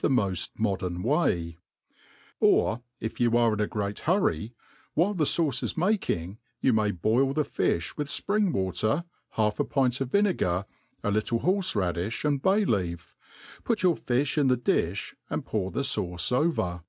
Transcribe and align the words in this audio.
;he 0.00 0.06
moft 0.06 0.50
modern 0.56 1.02
way^ 1.02 1.56
i 1.56 1.58
Or, 2.38 2.84
if 3.00 3.18
you 3.18 3.36
are 3.36 3.52
in 3.54 3.58
a 3.60 3.66
great 3.66 3.96
hurfy, 4.02 4.52
while 4.94 5.12
the 5.12 5.24
fattce 5.24 5.60
is 5.64 5.74
making^ 5.74 6.36
ypu 6.62 6.72
may 6.72 6.92
boil 6.92 7.32
the 7.32 7.42
fi(h 7.42 7.96
with 7.96 8.06
fpriAg 8.06 8.52
water, 8.52 9.02
half 9.30 9.58
a 9.58 9.64
pint 9.64 10.00
of 10.00 10.12
vine 10.12 10.36
gar, 10.36 10.66
a 11.02 11.10
little 11.10 11.40
horfe 11.40 11.74
radd 11.74 11.96
lib, 11.96 12.12
and 12.24 12.40
bay 12.42 12.64
leaf; 12.64 13.16
put 13.64 13.82
your 13.82 13.96
(ifli 13.96 14.38
in 14.38 14.46
> 14.46 14.46
the 14.46 14.56
difli, 14.56 15.14
and 15.30 15.44
pour 15.44 15.72
the 15.72 15.80
fauce 15.80 16.30
over. 16.30 16.84